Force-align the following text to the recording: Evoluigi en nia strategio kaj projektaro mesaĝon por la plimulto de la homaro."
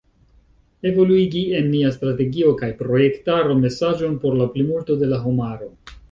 Evoluigi 0.91 1.41
en 1.57 1.67
nia 1.73 1.91
strategio 1.97 2.53
kaj 2.61 2.69
projektaro 2.79 3.57
mesaĝon 3.59 4.15
por 4.23 4.39
la 4.39 4.47
plimulto 4.55 4.97
de 5.03 5.11
la 5.13 5.21
homaro." 5.27 5.69